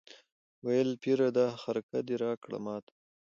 [0.65, 2.93] ویل پیره دا خرقه دي راکړه ماته